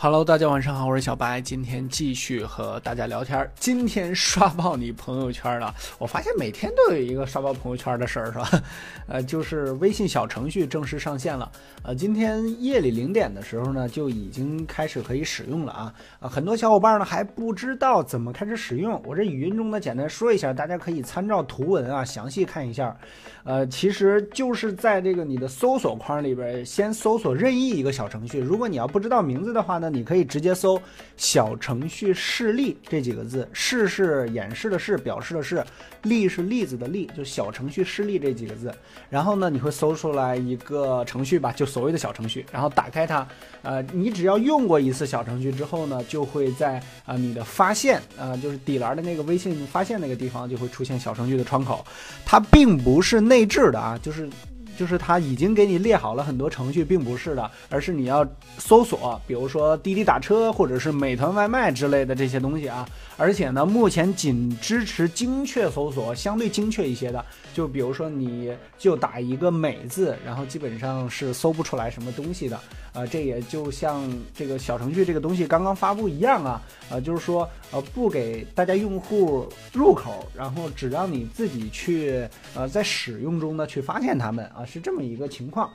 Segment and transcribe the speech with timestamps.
[0.00, 3.50] Hello，大家晚上好，我是小白，今天继续和大家聊天。
[3.58, 8.48] 今天刷爆你朋友圈了，我发现每天都有一个刷爆朋友圈的事儿，是吧？
[9.08, 11.50] 呃，就是微信小程序正式上线了。
[11.82, 15.92] 呃，今天夜里零点的时候呢，就已经开始可以使用了啊。
[16.20, 22.96] 啊，很多小伙伴呢还不知道怎么开始使用，我这语音中呢简单说一下，大家可以参照图文啊详细看一下。
[23.42, 28.38] 呃，其实就是在这个你的搜索框里边，先搜索任意一个小程序。
[28.38, 29.87] 如果你要不知道名字的话呢？
[29.88, 30.80] 你可以直接搜
[31.16, 35.64] “小程序示例”这几个字，示是演示的示，表示的示，
[36.02, 38.72] 例是例子的例，就小程序示例这几个字。
[39.08, 42.44] 然后呢，你会搜出来一个程序吧，就所谓的小程序。
[42.52, 43.26] 然后打开它，
[43.62, 51.84] 呃，你只要用过一次小程序之后呢，就会在啊你的发现，呃，就是底栏的那个微信发现那个地方就会出现小程序的窗口。
[52.24, 54.28] 它并不是内置的啊，就是。
[54.78, 58.24] 就是它已经给你列好了很多程序，并不是的，而是你要
[58.58, 62.88] 搜索，比如说滴滴打车或者是美团外卖之类的这些东西啊。
[63.16, 72.60] 而且呢，目前仅支持精确搜索，相对精确一些的，就比如说你就打一个美字，然后基本上是搜不出来什么东西的。
[72.92, 84.64] 呃，这也就像这个小程序这个东西刚刚发布一样啊，呃，就是说呃不给大家用户入口，然后只让你自己去呃在使用中呢去发现它们啊。
[84.68, 85.70] 是这么一个情况，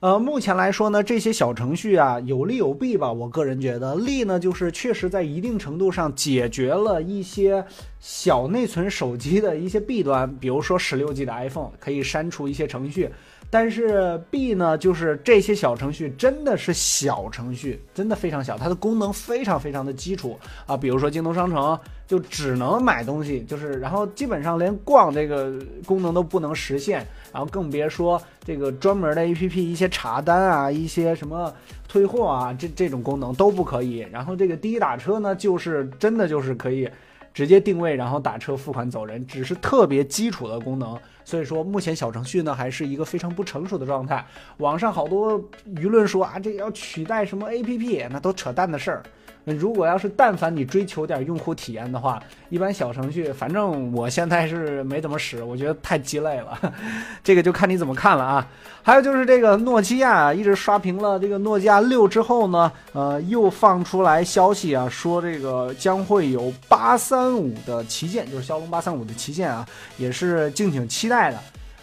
[0.00, 3.10] 呃，目前来说呢，这些小程序啊有利有弊吧。
[3.12, 7.64] 我个人觉得利呢，就是确实在一定程度上解决了一些
[7.98, 13.10] 小内存手机的一些弊端，比如说十六 G 的 iPhone 可以删除一些程序。
[13.52, 20.76] 但是弊呢，就是这些小程序真的是小程序，真的非常小，它的功能非常非常的基础啊。
[20.76, 21.76] 比如说京东商城
[22.10, 25.52] 就只能买东西，就是然后基本上连逛这个
[25.86, 31.54] 功能都不能实现，然后更别说这个专门的 APP 一些查单啊，一些什么
[31.86, 34.04] 退货啊，这这种功能都不可以。
[34.10, 36.90] 然后这个滴滴打车呢，就是真的就是可以。
[37.32, 40.98] 直接定位，然后打车付款走人，只是特别基础的功能。
[41.24, 44.26] 所以说，目前小程序呢还是一个非常不成熟的状态。
[44.56, 45.40] 网上好多
[45.76, 49.02] 舆论说啊，这要取代什么 APP，那都扯淡的事儿。
[49.44, 56.58] 如果要是但凡你追求点用户体验的话，一般小程序，反正我现在是没怎么使，我觉得太鸡肋了。
[57.24, 58.46] 这个就看你怎么看了啊。
[58.82, 71.38] 还有就是这个诺基亚一直刷屏了这个诺基亚六之后呢，呃，又放出来消息啊，说这个将会有八三五的旗舰，就是骁龙八三五的旗舰啊，也是敬请期待的。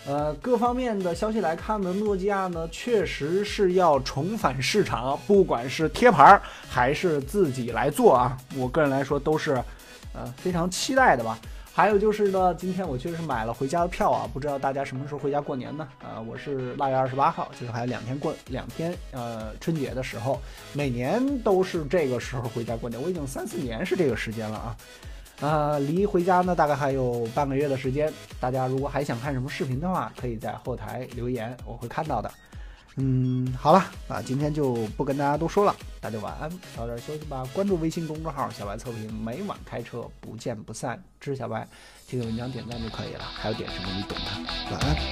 [0.07, 9.61] 呃，各方面的消息来看呢，诺基亚呢确实是要重返市场，不管是贴牌还是自己来做啊，我个人来说都是，
[10.13, 11.37] 呃，非常期待的吧。
[11.73, 15.85] 还有就是呢，今天我确实是买了回家的票啊，不知道大家什么时候回家过年呢？
[16.01, 20.41] 呃，我是腊月二十八号，就是还有两天过两天，呃，春节的时候，
[20.71, 24.75] 每年都是这个时候回家过年，我已经三四年是这个时间了啊。
[25.39, 28.11] 啊，离回家呢大概还有半个月的时间。
[28.39, 32.31] 大家如果还想看什么视频的话，可以在后台留言，我会看到的。
[32.99, 37.47] 嗯，好了，啊，今天就不跟大家多说了，大家晚安，早点休息吧。
[37.53, 40.99] 关注微信公众号“小白测评”，每晚开车不见不散。
[41.19, 41.67] 支持小白，
[42.07, 44.71] 这个文章点赞就可以了，还要点什么你懂的。
[44.71, 45.06] 晚安。